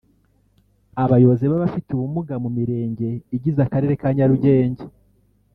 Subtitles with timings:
[1.03, 4.83] Abayobozi b’abafite ubumuga mu Mirenge igize Akarere ka Nyarugenge